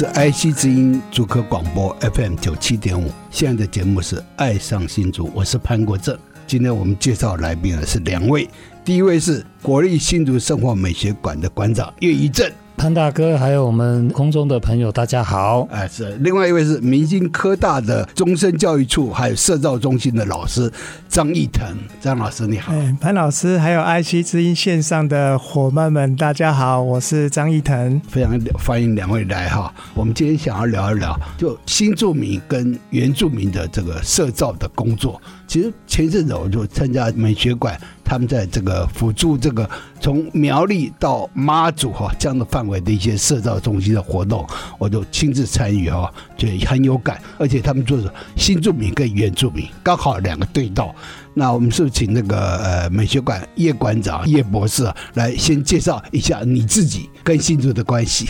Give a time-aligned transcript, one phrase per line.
[0.00, 6.18] 是 IC 之音主科广播 FM 九七点五，现在的节目是《爱上新竹》，我是潘国正。
[6.46, 8.48] 今天我们介绍来宾的是两位，
[8.82, 12.50] 第一位是国立新竹生活美学馆的馆长叶一正。
[12.80, 15.68] 潘大哥，还有我们空中的朋友，大家好。
[15.70, 20.72] 哎，是另外一位是明星科大的终身教育处还有社造中心的老师
[21.06, 21.62] 张义腾，
[22.00, 22.72] 张老师你好。
[22.72, 29.70] 哎，潘老师，还有 IC 之音线上的伙伴们，大家好，我是张义腾，非常欢迎两位来哈。
[29.92, 35.20] 我们今天想要聊一聊，就新住民跟原住民的这个社造的工作。
[35.50, 39.68] 其实前阵子我就参加美学馆，他们在这个辅助这个
[40.00, 44.46] 从苗栗到妈祖哈这样的范围的一些社造中心的活动，
[44.78, 47.20] 我就亲自参与哈，就很有感。
[47.36, 50.94] 而且他们做的新住民跟原住民刚好两个对道。
[51.34, 58.26] 那我们是不是请那个呃美学馆叶馆长叶博士来先介绍一下你自己跟新竹的关系？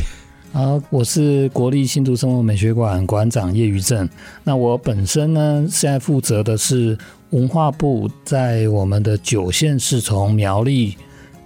[0.52, 4.08] 啊，我是国立新竹生活美学馆馆长叶余正。
[4.42, 6.98] 那我本身呢，现在负责的是
[7.30, 10.96] 文化部在我们的九县市，从苗栗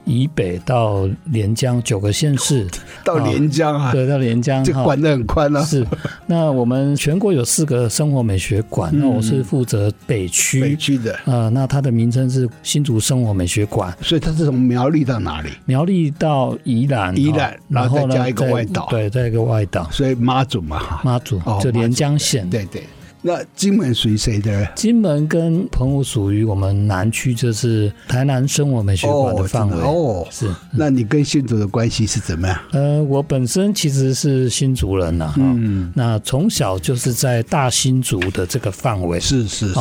[0.05, 2.67] 以北到连江九个县市，
[3.05, 5.63] 到连江啊，对，到连江，这管得很宽啊。
[5.63, 5.87] 是，
[6.27, 13.95] 那我们全国有四个生活美学馆，那我是负责北区，北区的，呃，那它的名称是新竹生活美学馆。
[14.01, 15.51] 所以它是从苗栗到哪里？
[15.65, 19.89] 苗栗到宜兰，宜兰，然后再加一个外岛，对，再一个外岛。
[19.91, 22.83] 所以妈祖嘛，妈祖就连江县，对对。
[23.27, 24.69] 那金门属于谁的？
[24.77, 29.77] 金门跟澎湖属于我们南区，就是台南生活美学馆的范围。
[29.79, 30.55] 哦，是。
[30.71, 32.61] 那你跟新竹的关系是怎么样？
[32.73, 39.19] 呃，我本身其实是新竹人呐，嗯，那从小就是在大新竹的这个范围。
[39.19, 39.81] 是是是。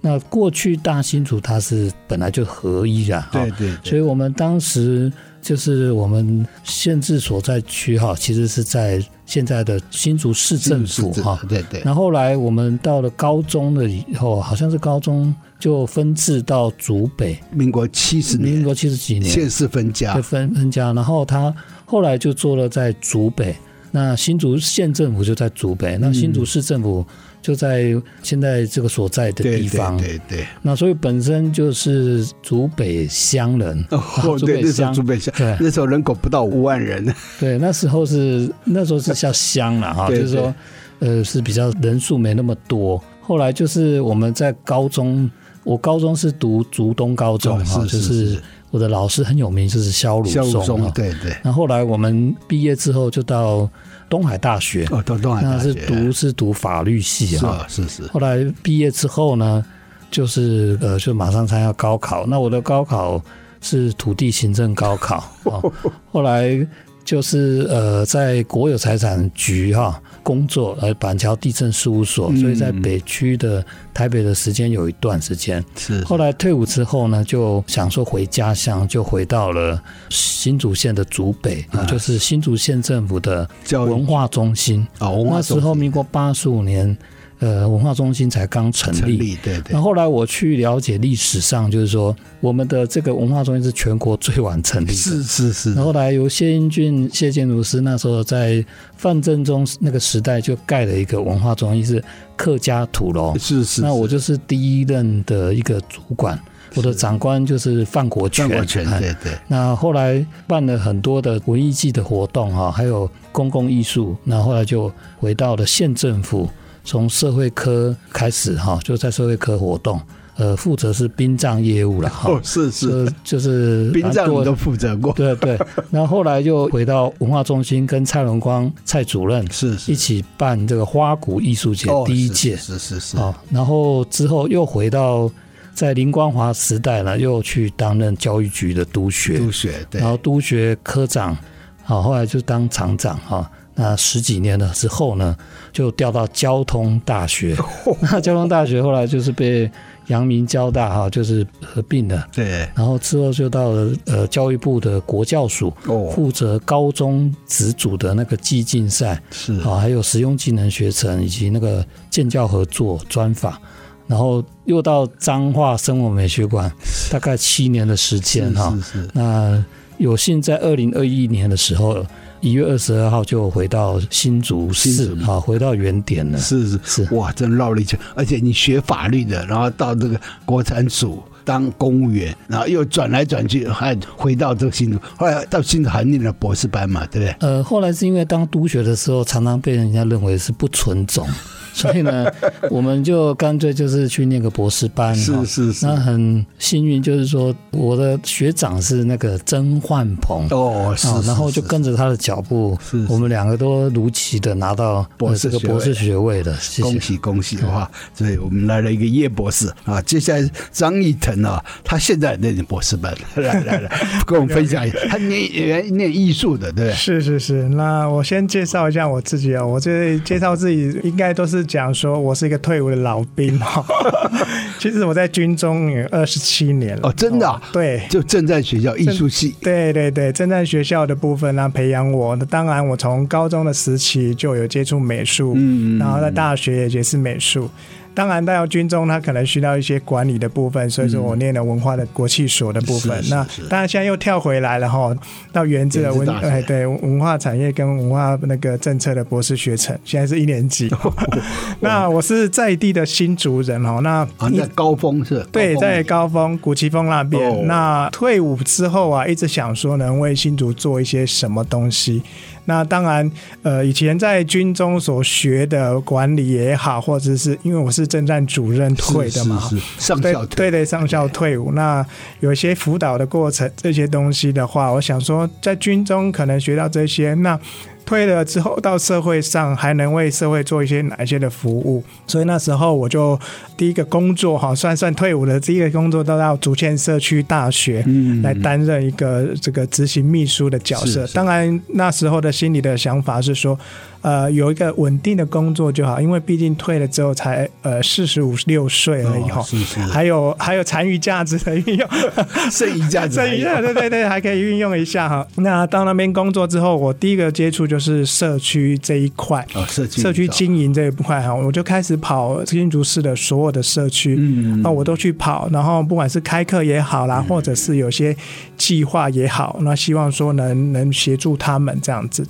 [0.00, 3.72] 那过去大新竹它是本来就合一的，对对。
[3.82, 5.12] 所以我们当时
[5.44, 11.38] 就是我们县治所在区哈，其实是在现在的新竹市政府哈。
[11.46, 11.82] 对对。
[11.84, 17.38] 然后后来我们到了高中了以后，好像是高中就分治到竹北。
[17.52, 20.94] 民国七十年，民国七十几年，县市分家，分分家。
[20.94, 21.54] 然后他
[21.84, 23.54] 后来就做了在竹北，
[23.94, 27.06] 那新竹县政府就在竹北，那新竹市政府。
[27.44, 30.46] 就在现在这个所在的地方，对对，对对。
[30.62, 34.00] 那所以本身就是竹北乡人，哦，
[34.38, 37.14] 竹北乡，竹北乡，对，那时候人口不到五万人。
[37.38, 40.54] 对，那时候是那时候是叫乡了哈，就是说，
[41.00, 42.98] 呃，是比较人数没那么多。
[43.20, 45.30] 后来就是我们在高中，
[45.64, 48.40] 我高中是读竹东高中哈，哦，就是
[48.74, 51.32] 我的老师很有名，就是萧鲁松，对对。
[51.44, 53.70] 那后来我们毕业之后就到。
[54.06, 58.02] 东海大学哦，到东海大学，那是读是读法律系啊，是是。
[58.08, 59.64] 后来毕业之后呢，
[60.10, 62.24] 就是呃，就马上参加高考。
[62.26, 63.20] 那我的高考
[63.60, 65.58] 是土地行政高考啊。
[66.12, 66.64] 后来
[67.02, 70.00] 就是呃，在国有财产局哈。
[70.24, 75.64] 工作，呃，板桥地震事务所，所以在北区的台北的时间有一段时间。
[75.76, 84.84] 是，后来退伍之后呢，就想说回家乡，就回到了新竹县的竹北啊，就是新竹县政府的文化中心。
[84.98, 86.96] 哦，那时候民国八十五年。
[87.40, 89.72] 呃，文化中心才刚成立，成立对对。
[89.72, 95.74] 那后来我去了解历史上，就是说我们的这个文化中心是全国最晚成立的，是是是。
[95.74, 98.64] 后来由谢英俊谢建如师那时候在
[98.96, 102.04] 范正中那个时代就盖了一个文化中心，是
[102.36, 103.80] 客家土楼，是是，是。
[103.82, 106.38] 那我就是第一任的一个主管，
[106.76, 109.32] 我的长官就是范国权，范国权对对。
[109.48, 116.48] 那后来办了很多的文艺季的活动哈，还有公共艺术，那后来就回到了县政府。
[116.84, 120.00] 从社会科开始哈，就在社会科活动，
[120.36, 122.30] 呃，负责是殡葬业务了哈。
[122.30, 125.12] 哦，是是，就是 殡葬我都负责过。
[125.14, 125.58] 对对，
[125.90, 133.16] 然后后来又回到文化中心，跟蔡荣光蔡主任是一起办这个花鼓艺术节第一届，是是是。
[133.16, 135.30] 啊，然后之后又回到
[135.72, 141.36] 在林光华时代呢，又去担任教育局的督学，督学对，然后督学科长，
[141.82, 143.50] 好，后来就当厂长哈。
[143.76, 145.36] 那十几年了之后呢，
[145.74, 147.56] 就调到交通大学。
[148.00, 149.68] 那 交通大学后来就是被
[150.06, 152.24] 阳明交大哈，就是合并了。
[152.32, 152.66] 对。
[152.76, 155.74] 然后之后就到了呃教育部的国教署，
[156.14, 163.60] 负责高中职组的那个技竞赛，是啊，还有实用技能学程以及那个建教合作专法。
[164.06, 166.70] 然后又到彰化生活美学馆，
[167.10, 168.70] 大概七年的时间哈。
[168.76, 169.08] 是是。
[169.12, 169.64] 那
[169.98, 172.06] 有幸在二零二一年的时候。
[172.44, 176.38] 一月二十二号就回到新竹市，好，回到原点了。
[176.38, 177.98] 是是是，哇，真绕了一圈。
[178.14, 184.98] 而且你学法律的，然后到这个国产署当公务员，然后又转来转去，还回到这个新竹。
[185.16, 187.36] 后来到新竹还念了博士班嘛，对不对？
[187.40, 191.26] 呃，后来是因为当督学的时候，常常被人家认为是不纯种。
[191.84, 192.30] 所以呢，
[192.70, 195.12] 我们就干脆就是去念个博士班。
[195.12, 195.84] 是是是。
[195.84, 201.08] 那很幸运，就是说我的学长是那个曾焕鹏哦，是。
[201.26, 206.56] 然后就跟着他的脚步，是我们两个都如期的拿到博士这个博士学位的。
[206.80, 210.00] 恭喜恭喜的话，所以我们来了一个叶博士啊。
[210.02, 213.90] 接下来张义腾啊，他现在念博士班， 来来来，
[214.24, 214.98] 跟我们分享一下。
[215.10, 216.92] 他念原念艺术的，对。
[216.92, 217.68] 是是是。
[217.70, 221.63] 那我先介绍一下我自己啊，我这介绍自己应该都是。
[221.64, 223.58] 讲说我是一个退伍的老兵。
[223.58, 223.84] 哈，
[224.78, 227.08] 其实我在军中有二十七年了。
[227.08, 237.68] 哦，真的、啊、对，就政战学校艺术系，对对对，政战学校的部分呢、啊、培养我，那当然我从高中的时期就有接触美术，嗯，然后在大学也是美术。
[238.14, 243.18] 当然，到军中他可能需要一些管理的部分，所以说我念了文化的国际所的部分。
[243.22, 245.14] 嗯、那当然现在又跳回来了哈，
[245.52, 250.88] 到原自的文哎对文化产业跟文化那个政策的博士学程，现在是一年级。
[250.90, 251.12] 哦、
[251.80, 255.44] 那我是在地的新竹人哈，那在高峰是？
[255.50, 257.50] 对，在高峰古奇峰那边。
[257.50, 262.22] 哦、那退伍之后啊，一直想说能为新竹做一些什么东西。
[262.66, 263.30] 那当然，
[263.62, 271.72] 呃，以前在军中所学的管理也好，或者是因为我是政战主任退的嘛，是是是上校退，对对，上校退伍。
[271.72, 272.04] 那
[272.40, 277.58] 有一些辅导的过程，这些东西的话，我想说，在军中可能学到这些，那。
[278.04, 282.02] 退了之后到社会上还能为社会做一些哪一些的服务？
[282.26, 283.38] 所以那时候我就
[283.76, 288.04] 第一个工作哈，算算退伍的第一个工作都到竹堑社区大学
[288.42, 291.26] 来担任一个这个执行秘书的角色。
[291.28, 293.78] 当然那时候的心里的想法是说。
[294.24, 302.08] 呃，有一个稳定的工作就好，因为毕竟退了之后才呃四十五六岁而已哈，哦、是是还有还有残余价值的运用，
[302.72, 305.46] 剩余价值， 剩余价值，对对对，还可以运用一下哈。
[305.56, 318.36] 那到那边工作之后，我第一个接触就是社区这一块，哦、社区社区经营这一块哈，我就开始跑新竹市的所有的社区，嗯，那我都去跑，然后不管是开课也好啦，嗯、或者是有些
[318.76, 322.46] 计划也好，那希望说能能协助他们这样子。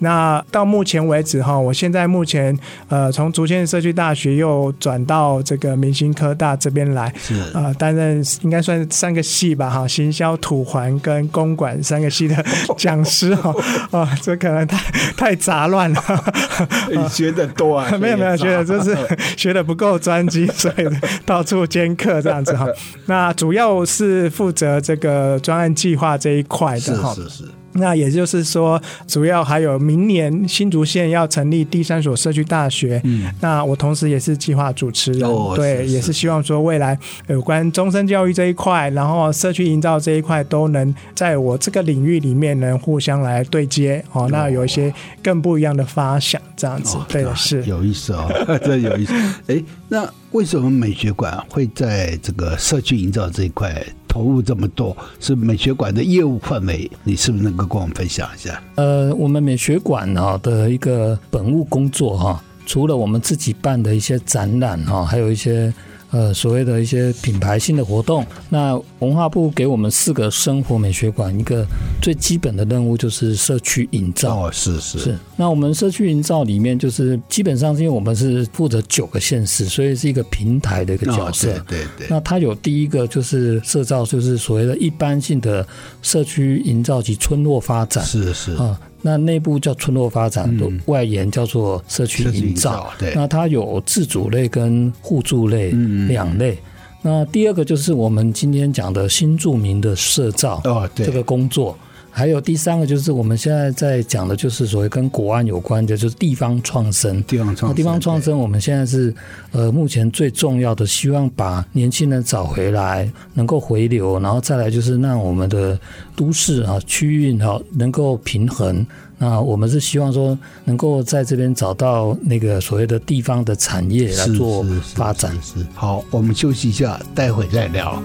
[0.00, 2.58] 那到目前为止哈，我现在目前
[2.88, 12.44] 呃从竹堑社区大学又转到这个明星科大这边来，是呃担任应该算三个系吧哈，行销、土环跟公管三个系的
[12.76, 13.54] 讲师哈
[13.90, 14.78] 啊， 这可能太
[15.16, 16.02] 太杂乱了。
[16.90, 17.90] 你学的多啊？
[18.00, 18.96] 没有没有，学的就是
[19.36, 20.84] 学的不够专精，所以
[21.24, 22.66] 到处兼课这样子哈。
[23.06, 27.14] 那主要是负责这个专案计划这一块的哈。
[27.14, 27.44] 是是是。
[27.72, 33.00] 那也就是说，主要还有明年新竹县要成立第三所社区大学。
[33.04, 44.04] 嗯，那我同时也是计划主持人，哦、对，是是也是希望说未来有关终身教育这一块，然后社区营造这一块都能在我这个领域里面能互相来对接。
[44.12, 44.92] 哦，那有一些
[45.22, 48.28] 更不一样的发想，这样子，哦、对，是有意思哦，
[48.64, 49.12] 这有意思。
[49.46, 53.80] 哎，那为什么美学馆会在这个社区营造这一块？
[54.10, 58.60] 投入这么多，是美学馆的业务范围，你是不是能够跟我们分享一下？
[58.74, 65.72] 呃，我们美学馆啊的一个本务工作哈，除了我们自己办的一些展览哈，还有一些。
[66.10, 71.66] 呃，所谓的一些品牌性的活动，那文化部给我们四个生活美学馆一个
[72.02, 74.46] 最基本的任务就是社区营造。
[74.46, 75.18] 哦，是是是。
[75.36, 81.52] 那我们社区营造里面，就是基本上是因为我们是负责九个县市，所以是一一个平台的一个角色。
[81.52, 82.06] 哦、对对对。
[82.10, 85.64] 那它有第一个就是社造，就是所谓的一般性的
[86.02, 88.04] 社区营造及村落发展。
[88.04, 88.76] 是是啊。
[89.02, 92.90] 那内部叫村落发展，的外延叫做社区营造。
[92.98, 95.70] 对，那它有自主类跟互助类
[96.08, 96.58] 两类。
[97.02, 101.76] 那第二个就是我们今天讲的新住民的社造哦，对，这个工作。
[102.10, 107.22] 还有第三个就是我们现在在讲的，就是所谓跟国安有关的，就是地方创生。
[107.24, 109.14] 地方创生，地方创生，我们现在是
[109.52, 115.78] 呃目前最重要的，希望把年轻人找回来，能够回流，然后再来就是让我们的
[116.14, 118.84] 都市啊区域哈能够平衡。
[119.22, 124.64] 那我们是希望说能够在这边找到那个所谓的地方的产业来做
[124.94, 125.38] 发展。
[125.74, 128.02] 好，我们休息一下，待会再聊。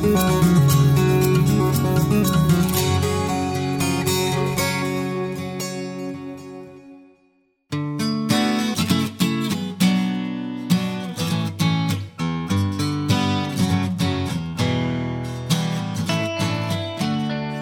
[0.00, 0.47] Música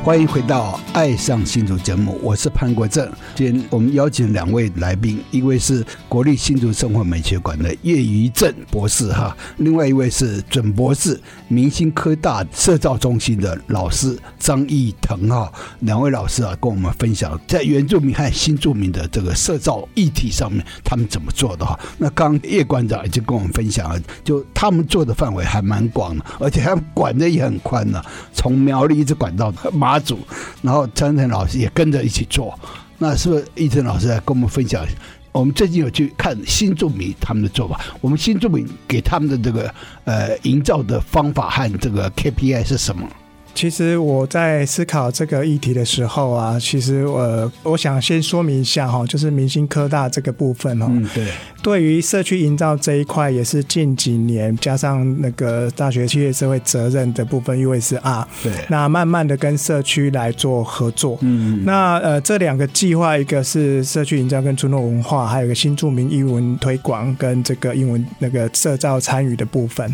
[0.06, 3.10] 欢迎回到《爱上新竹》节目，我是潘国正。
[3.34, 15.52] 今天我们邀请两位来宾，一位是国立新竹生活美学馆的叶余正博士哈，另外一位是准博士，明星科大社造中心的老师张义腾哈。
[15.80, 21.76] 两位老师啊，跟我们分享在原住民和新住民的这个社造议题上面，他们怎么做的哈。
[21.98, 28.00] 那刚叶馆长已经跟我们分享了，就他们做的范围还蛮广的，而且他们管的也很宽呢，
[28.32, 29.95] 从苗栗一直管到马。
[29.98, 30.18] 组，
[30.62, 32.58] 然后张腾老师也跟着一起做，
[32.98, 34.84] 那是不是易晨老师来跟我们分享？
[35.32, 39.74] 我们最近有去看新著名他们的做法，我们新著名给他们的这个
[40.04, 43.06] 呃营造的方法和这个 KPI 是什么？
[43.54, 51.26] 其实我在思考这个议题的时候啊，其实我我想先说明一下哈，就是明星科大这个部分哈，嗯，对，
[51.66, 69.92] 对于社区营造这一块，也是近几年加上那个大学企业社会责任的部分 USR，对，那慢慢的跟社区来做合作，嗯，那呃这两个计划，一个是社区营造跟村落文化，还有一个新著名英文推广跟这个英文那个社造参与的部分，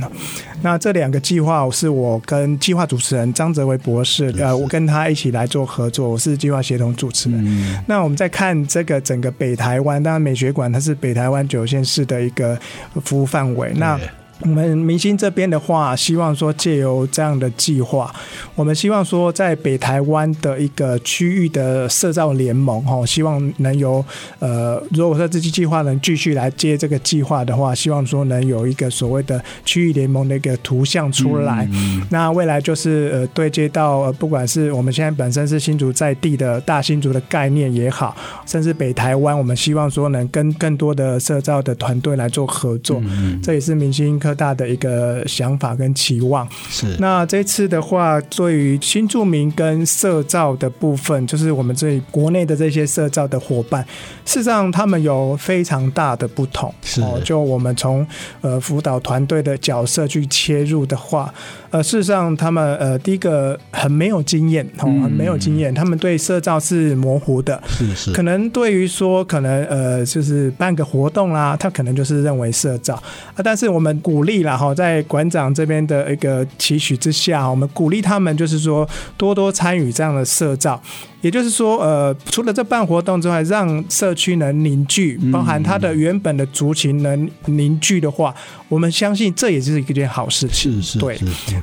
[0.61, 7.43] 那这两个计划是我跟计划主持人张泽维博士，呃，我跟他一起来做合作，我是计划协同主持人。
[7.43, 12.59] 嗯、那我们在看这个整个北台湾，当然美学馆它是北台湾九有限市的一个
[13.05, 13.73] 服务范围。
[13.77, 13.99] 那
[14.41, 18.13] 我们明星这边的话，希望说借由这样的计划，
[18.57, 24.05] 我们希望说在北台湾的一个区域的社造联盟，哈，希望能由
[24.41, 31.69] 呃，如果说这期计划能继续来接这个计划的话，希望说能有一个所谓的区域联盟的一个图像出来。
[31.73, 43.01] 嗯、那未来就是呃，对接到呃，不管是我们现在本身是新竹在地的大新竹的概念也好，甚至北台湾，我们希望说能跟更多的社造的团队来做合作。
[43.05, 46.97] 嗯、这也是明星科大的一个想法跟期望是。
[46.99, 53.83] 那这次的话，对于新住民跟社造的部分，就是我们这里国内的这些社造的伙伴，
[54.25, 56.73] 事实上他们有非常大的不同。
[56.83, 57.03] 是。
[57.25, 58.07] 就我们从
[58.41, 61.33] 呃辅导团队的角色去切入的话，
[61.71, 67.63] 呃，事实上他们呃第一个很没有经验，哦，很没有经验，他们对社造是模糊的。
[67.67, 68.13] 是是。
[68.13, 72.95] 可能对于说可能呃就是办个活动啦，他可能就是认为社造
[73.35, 80.79] 啊，但是我们鼓鼓励了哈，在馆长这边的一个期许之下，我们鼓励他们，就是说多多参与这样的社造。
[81.23, 88.35] 也就是说，呃，除了这办活动之外，让社区能凝聚，包含他的原本的族群能凝聚的话，
[88.69, 90.83] 我们相信这也是一件好事情。
[90.83, 91.19] 是是，对。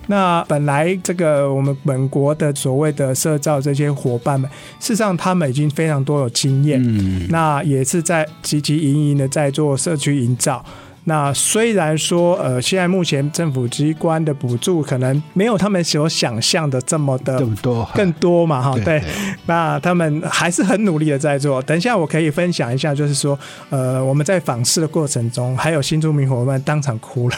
[0.08, 10.66] 那本来这个我们本国的所谓的社造这些伙伴们，事实上他们已经非常多有经验，嗯，那也是在积极营营的在做社区营造。
[11.06, 19.02] 那虽然说，呃，现在目前政府机关的补助可能没有他们所想象的这么的多，更多嘛，哈，对。
[19.46, 21.62] 那他们还是很努力的在做。
[21.64, 23.38] 等一下我可以分享一下，就是说，
[23.70, 27.36] 呃，我们在访视的过程中，还有新住民伙伴当场哭了。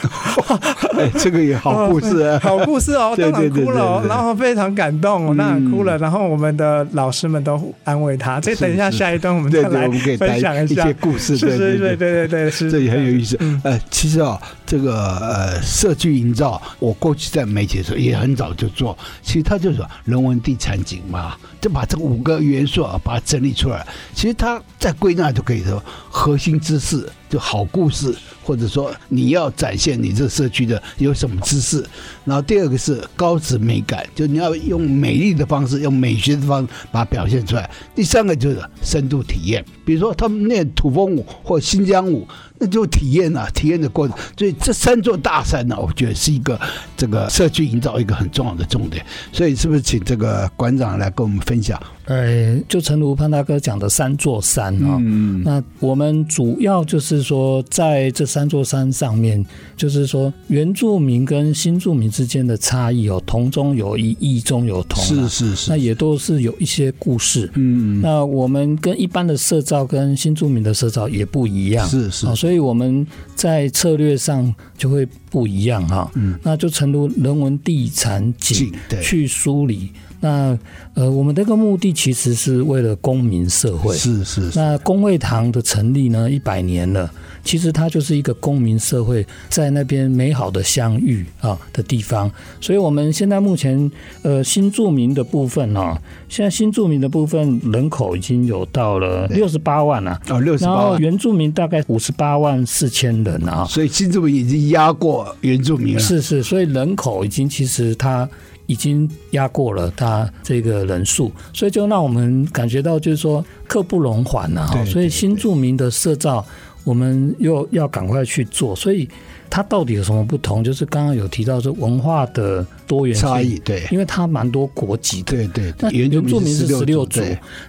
[0.97, 5.97] 哎，这个也好故事啊， 好故事哦，当场哭了，然后非常感动，当场哭了。
[5.97, 8.39] 然后我们的老师们都安慰他。
[8.41, 9.87] 这等一下下一段我们再来
[10.17, 13.37] 分享一下故事，对对对对对是，这也很有意思。
[13.63, 18.97] 呃，其实啊，这个呃，社区营造，我过去在媒体的时候也很早就做。
[19.21, 23.85] 其实它就是人文地产景嘛，就把这五个元素啊，把它整理出来。
[24.13, 31.85] 其实它再归纳就可以说，核心知识就好故事，或者说你要展现你这个社区的有什么知识。
[32.25, 37.69] 然后第二个是高质美感，就你要用美丽的方式，用美学的方式把它表现出来。
[37.95, 42.27] 第三个就是深度体验，比如说他们练土风舞或新疆舞。
[42.61, 44.15] 那就体验啊，体验的过程。
[44.37, 46.59] 所以这三座大山呢，我觉得是一个
[46.95, 49.03] 这个社区营造一个很重要的重点。
[49.33, 51.81] 所以是不是请这个馆长来跟我们分享？
[52.11, 59.43] 呃，就诚如潘大哥讲的三座山啊，嗯，那我们主要就是说，在这三座山上面，
[59.77, 67.49] 就是说原住民跟新住民之间的差异哦，同中有异，异中有同，是是是，那也都是有一些故事。
[67.55, 76.11] 嗯，那我们跟一般的社造跟新住民的社造也不一样，是是，所以我们在策略上就会不一样哈。
[76.15, 78.69] 嗯，那就诚如人文地产景
[79.01, 79.91] 去梳理。
[80.21, 80.57] 那
[80.93, 83.95] 呃，我们这个目的其实是为了公民社会。
[83.97, 84.59] 是是，是。
[84.59, 87.11] 那公会堂的成立呢，一百年了，
[87.43, 92.31] 其实它就是一个公民社会在那边美好的相遇啊的地方。
[92.61, 95.99] 所以我们现在目前呃新住民的部分啊，
[96.29, 100.83] 现在新住民的部分人口已经有到了六十八万了哦，六十八万。
[100.83, 105.99] 然后原住民大概五十八万四千人啊，所以新住民已经压过原住民了。
[105.99, 108.29] 是是，所以人口已经其实它。
[108.71, 114.65] 已经压过了他这个人数，所以就让我们感觉到，就是说刻不容缓呐。
[114.85, 116.45] 所以新著名的社造，
[116.85, 118.75] 我们又要赶快去做。
[118.75, 119.09] 所以。
[119.51, 120.63] 它到底有什么不同？
[120.63, 125.73] 就是刚刚有提到说文化的多元差异，对，因为它蛮多国籍的，对对。
[125.77, 127.21] 那原住民是十六族，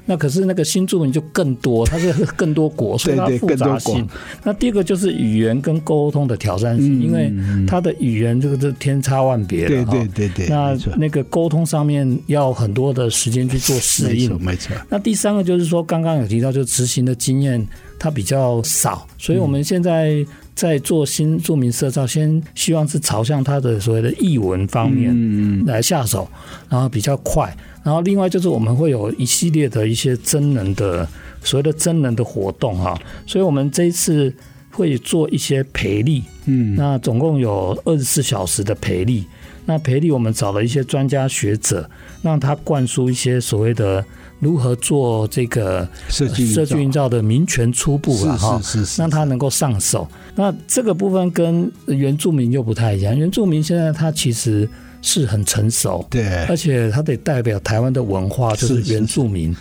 [0.06, 4.08] 那可是那个新住民就更多，它是 更多国，所以它复杂性。
[4.44, 7.32] 那第二个就是语言跟沟通的挑战性，因为
[7.66, 10.46] 它的语言这个是天差万别，对对对对。
[10.46, 14.72] 那那个沟通上面要很多的时间去做适应，没错。
[14.88, 17.66] 那第三个就是说，刚刚有提到，就执行的经验
[17.98, 20.24] 它比较少，所以我们现在。
[20.54, 26.28] 在做新著名社造，先希望是朝向他的所谓的译文方面来下手，
[26.68, 27.54] 然后比较快。
[27.82, 31.09] 然后另外就是我们会有一系列的一些真人的
[31.42, 34.32] 所谓的真人的活动哈，所以我们这一次
[34.71, 39.26] 会做一些培力，嗯，那总共有二十四小时的培力。
[39.64, 41.88] 那培力我们找了一些专家学者，
[42.21, 44.04] 让他灌输一些所谓的。
[44.42, 48.37] 如何做这个设计设计营造的民权初步了？
[48.37, 50.08] 哈，是是是，让他能够上手。
[50.34, 53.16] 那这个部分跟原住民又不太一样。
[53.16, 54.68] 原住民现在他其实
[55.00, 59.54] 是很成熟，对，而且他得代表台湾的文化，就是原住民。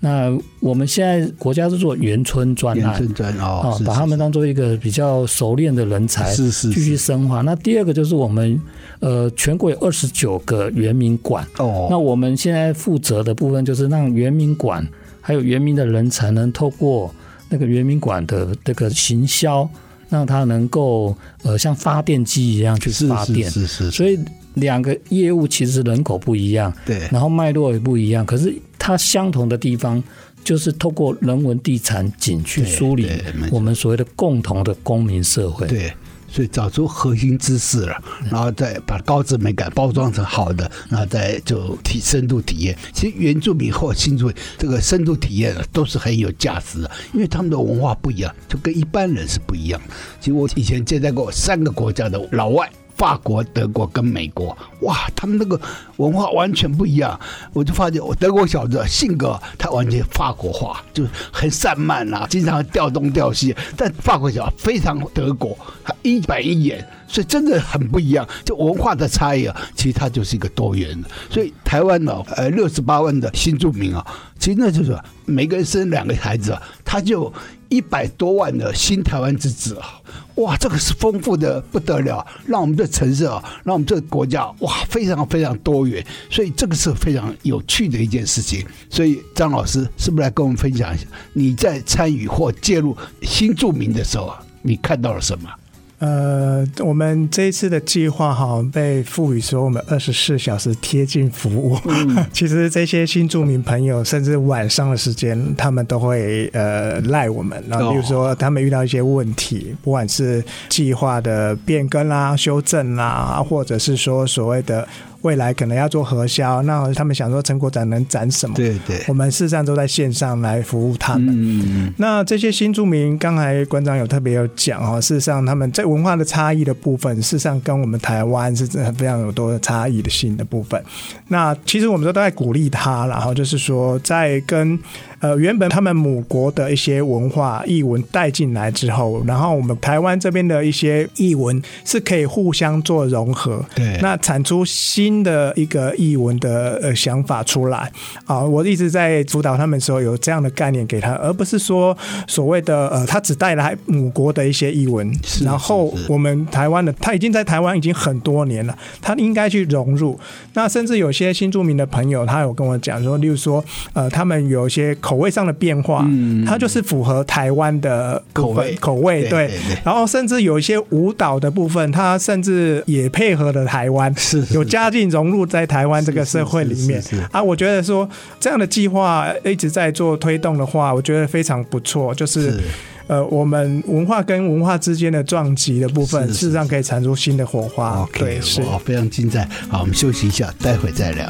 [0.00, 3.02] 那我们现在国家是做原村专案，
[3.40, 7.40] 哦，把他们当做一个比较熟练的人才，是是，继续深化。
[7.40, 8.60] 那第二个就是我们
[9.00, 14.86] 呃，全国有二十九个原民馆，哦，那我们现在负责的部分就是让原民馆
[15.20, 17.12] 还有原民的人才能透过
[17.48, 19.68] 那个原民馆的这个行销，
[20.08, 24.18] 让他能够呃像发电机一样去发电，是是，所以。
[24.54, 30.02] 两个业务其实人口不一样，对，然后脉络也不一样，可是它相同的地方
[30.44, 33.10] 就是透过人文地产景去梳理
[33.50, 35.66] 我们所谓的共同的公民社会。
[35.66, 35.92] 对，
[36.28, 37.96] 所以找出核心知识了，
[38.30, 42.76] 然后再把高质美感包装成好的，然后再就体深度体验。
[42.92, 49.80] 其实原住民或新住民这个深度体验都是很有价值的，因为他们的文化不一样，就跟一般人是不一样。
[50.20, 52.70] 其实我以前接待过三个国家的老外。
[52.98, 55.58] 法国、德国跟美国，哇，他们那个
[55.98, 57.18] 文化完全不一样。
[57.52, 63.54] 我就发现，我德国小子性格他完全法国化，就是很散漫啊，经常调东调西。
[63.76, 68.28] 但法国小子非常德国，他一板一眼，所以真的很不一样。
[68.44, 71.08] 就文化的差异啊，其实它就是一个多元的。
[71.28, 74.06] 所以台湾呢，呃，六十八万的新住民啊，
[74.38, 77.32] 其实那就是每个人生两个孩子啊，他就。
[77.70, 80.00] 一百多万的新台湾之子啊，
[80.36, 88.64] 哇，这个是丰富的不得了，让我们这城市啊，让我们这个国家哇，非常非常多元，所以这个是非常有趣的一件事情。
[88.88, 95.50] 所以张老师是不是来跟我们分享一下，你在参与或介入新住民的时候，你看到了什么？
[95.98, 101.76] 呃，我们这一次的计划哈，被赋予说我们二十四小时贴近服务。
[101.86, 107.62] 嗯、 其实这些新住民朋友，甚至晚上的时间，他们都会呃赖我们。
[107.68, 114.86] 然后比如说他们遇到一些问题，不管是计划的变更啦、修正啦，或者是说所谓的。
[115.22, 118.54] 未来可能要做核销，那他们想说成果展能展什么？
[118.54, 121.28] 对对，我们事实上都在线上来服务他们。
[121.30, 130.82] 嗯，那这些新住民，刚才馆长有特别有讲哦，事实上他们在文化的差异的部分，事实上跟我们台湾是真的非常有多的差异的性的部分。
[131.28, 134.78] 那其实我们都在鼓励他，然后就是说在跟。
[135.20, 147.90] 呃，原本他们母国的一些文化译文带进来之后，然后我们台湾这边的一些译文是可以互相做融合，对，那产出新的一个译文的呃想法出来
[148.26, 148.44] 啊。
[148.44, 151.96] 我一直在辅导他们的时候有这样的概念给他，而不是说
[152.28, 155.12] 所谓的呃他只带来母国的一些译文，
[155.44, 160.16] 然后我们台湾的他已经在台湾已经很多年了，他应该去融入。
[160.54, 164.96] 那甚至有些新住民的朋友，他有跟我讲说，例如说呃他们有一些。
[165.08, 177.42] 口味上的变化，嗯，它就是符合台湾的口味口味对，对，对，然后甚至有一些舞蹈的部分，它甚至也配合了台湾，是，是有加进融入在台湾这个社会里面啊。
[177.42, 178.06] 我觉得说
[178.38, 182.50] 这样的计划一直在做推动的话，我觉得非常不错，就是。
[182.50, 182.60] 是
[183.08, 188.02] 呃，我们文化跟文化之间的撞击的部分，事实上可以产出新的火花。
[188.02, 189.48] OK，对，是，非常精彩。
[189.70, 191.26] 好，我们休息一下，待会再聊。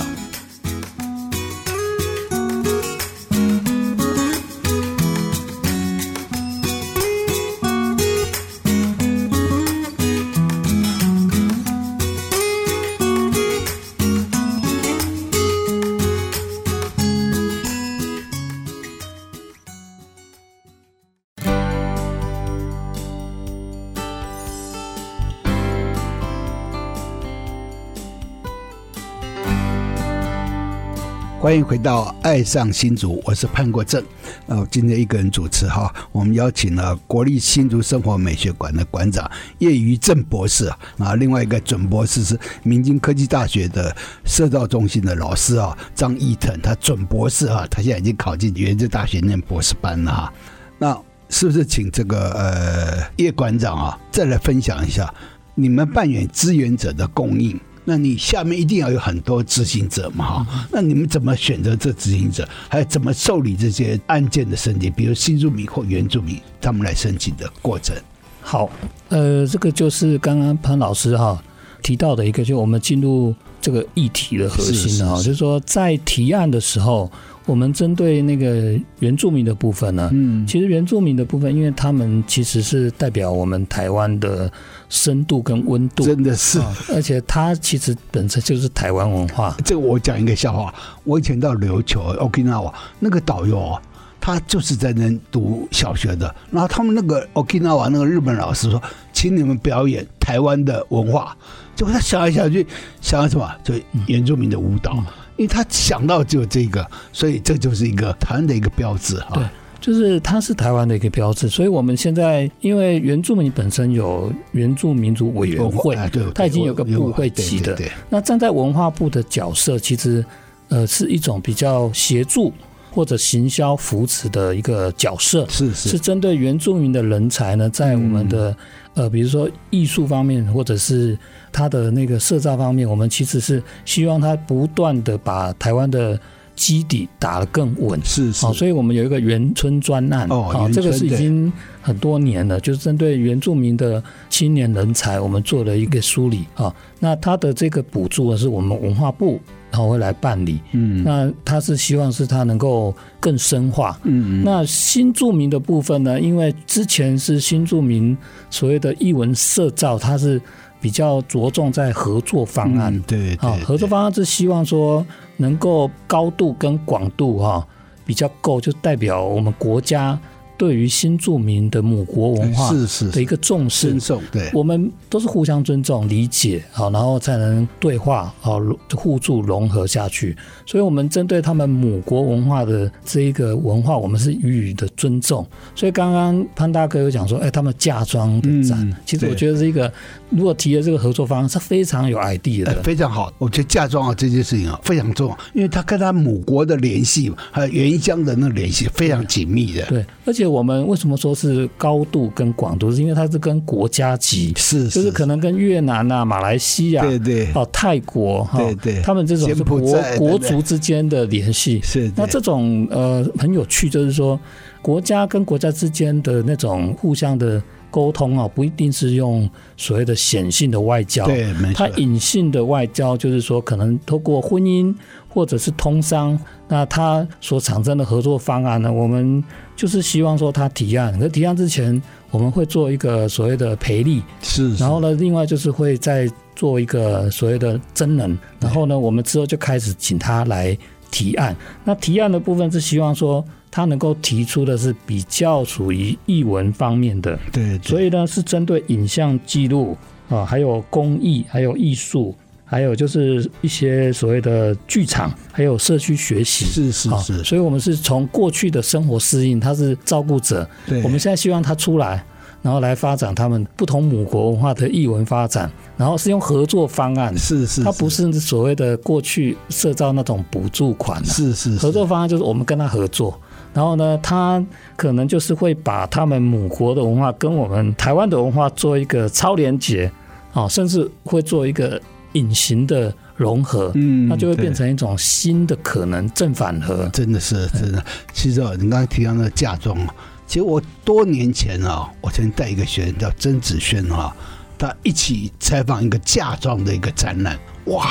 [31.49, 34.05] 欢迎回到《爱上新竹》，我是潘国正。
[34.49, 50.33] 呃，今天一个人主持哈，我们邀请了国立新竹生活美学馆的馆长叶余正博士啊，另外一个准博士是明经科技大学的社造中心的老师啊，张义腾，他准博士啊，他现在已经考进原子大学念博士班了哈。
[50.79, 55.11] 那是不是请这个呃叶馆长啊，再来分享一下
[55.55, 57.59] 你们扮演支援者的供应？
[57.89, 60.69] 那你下面一定要有很多执行者嘛哈？
[60.71, 62.47] 那你们怎么选择这执行者？
[62.69, 64.93] 还有怎么受理这些案件的申请？
[64.93, 67.97] 比如新住民或原住民他们来申请的过程？
[68.43, 68.69] 好，
[69.09, 71.43] 呃，这个就是刚刚潘老师哈
[71.83, 77.11] 提到的一个，就我们进入这个议题的核心了哈，就是说在提案的时候。
[77.49, 84.53] 我们针对那个原住民的部分呢，嗯，其实原住民的部分，因为他们其实是代表我们台湾的
[84.91, 86.61] 深度跟温度，真的是，
[86.93, 89.57] 而且他其实本身就是台湾文化。
[89.65, 93.79] 这个我讲一个笑话，我以前到琉球 Okinawa 那个导游，
[94.21, 98.83] 他就是在那读小学的，然后他们那个 Okinawa 那个日本老师说，
[99.15, 101.35] 请你们表演台湾的文化，
[101.75, 102.67] 结果他想来想去
[103.01, 103.73] 想要什么，就
[104.07, 105.03] 原住民的舞蹈。
[105.39, 109.31] 因为他想到就这个，所以这就是一个台湾的一个标志哈。
[109.35, 109.45] 对，
[109.81, 111.49] 就是它是台湾的一个标志。
[111.49, 115.97] 所以我们现在因为原住民本身有原住民族委员会，
[116.35, 117.79] 它已经有个部会级的。
[118.11, 120.25] 那站在文化部的角色，其实
[120.71, 122.53] 呃是一种比较协助
[122.91, 125.47] 或者行销扶持的一个角色。
[125.49, 128.57] 是是，是针对原住民的人才呢，在我们的
[128.95, 131.17] 呃比如说艺术方面或者是。
[131.53, 136.19] 他的那个社造方面，我们其实是希望它不断的把台湾的
[136.55, 146.45] 基底打得更稳，是是，所以我们有一个原村专案，哦，这个是已经很多年了，就是针对原住民的青年人才，我们做了一个梳理。
[146.55, 146.75] 啊。
[146.99, 154.45] 那他的这个补助是我们文化部然后会来办理，嗯，那他是希望是他能够更深化，嗯，嗯。
[154.45, 158.19] 那新住民的部分呢，因为之前是新住民
[158.51, 160.41] 所谓的译文社造，它是。
[160.81, 165.05] 比较着重在合作方案，嗯、对，对，合作方案是希望说
[165.37, 167.67] 能够高度跟广度哈
[168.05, 170.19] 比较够，就代表我们国家。
[170.59, 172.71] 对于新住民的母国文化
[173.13, 173.97] 的一个重视，
[174.33, 178.61] 对，我们都是互相尊重、理解，好，然后才能对话，好，
[178.93, 180.37] 互助融合下去。
[180.67, 185.47] 所以，我们针对他们母国文化的这一个文化，我们是予以的尊重。
[185.77, 189.91] 所以，刚刚潘大哥有讲说，哎，他们嫁妆的展，嗯，其实我觉得是一个，
[190.29, 193.33] 如果提了这个合作方案，是非常有 idea 的，非常好。
[193.39, 200.48] 我觉得嫁妆啊这件事情啊非常重要，因为他跟他母国的联系，还有原乡的那个联系非常紧密的，对，而且。
[200.49, 202.91] 我们为什么说是高度跟广度？
[202.91, 209.81] 是因为它是跟国家级，是，就是可能跟越南啊、马来西亚，对对，哦，泰国，对对，他们这种是国
[210.17, 211.81] 国族之间的联系。
[211.83, 214.39] 是，那这种呃很有趣，就是说
[214.83, 221.87] 国家跟国家之间的那种互相的沟通啊，不一定是用所谓的显性的外交，对，没错。
[221.87, 224.95] 它隐性的外交就是说，可能透过婚姻
[225.29, 226.39] 或者是通商，
[226.69, 229.43] 那它所产生的合作方案呢，我们。
[229.79, 240.77] 就是希望说他提案，可提案之前我们会做一个所谓的培力，是，然后呢，另外就是会再做一个所谓的真人，然后呢，我们之后就开始请他来
[241.13, 241.55] 提案。
[241.85, 249.97] 那提案的部分是希望说他能够提出的是比较属于译文方面的，对，所以呢是针对影像记录
[250.29, 252.35] 啊，还有工艺，还有艺术。
[252.71, 262.23] 还有就是一些所谓的剧场，还有社区学习，是是是，所以我们是从过去的生活适应，他是照顾者，对，我们现在希望他出来，
[262.61, 273.41] 然后来发展他们不同母国文化的译文发展，然后是用合作方案，是是，他不是所谓的过去社造那种补助款，是是，合作方案就是我们跟他合作。
[273.79, 274.61] 然后呢，他
[274.97, 280.11] 可能就是会把他们母国的文化跟我们台湾的文化做一个超连结，
[280.53, 288.05] 啊，甚至会做一个隐形的融合，嗯，那就会变成一种新的可能正反合，真的是真的。
[288.33, 290.13] 其实啊，你刚刚提到那个嫁妆啊，
[290.45, 294.35] 其实我多年前啊，我曾经带一个学生叫曾子轩啊，
[294.79, 298.07] 他一起采访一个嫁妆的一个展览，哇。